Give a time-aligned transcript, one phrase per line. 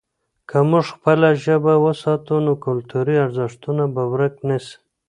[0.49, 4.75] که موږ خپله ژبه وساتو، نو کلتوري ارزښتونه به ورک نه سي.